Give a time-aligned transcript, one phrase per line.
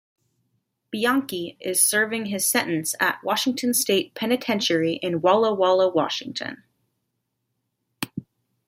[0.89, 6.63] Bianchi is serving his sentence at Washington State Penitentiary in Walla Walla, Washington.